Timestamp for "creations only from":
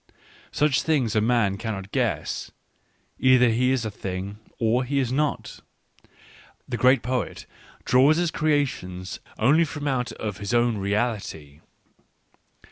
8.31-9.87